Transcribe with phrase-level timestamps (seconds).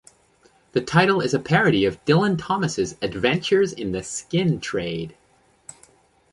[0.71, 5.15] The title is a parody of Dylan Thomas's "Adventures in the Skin Trade".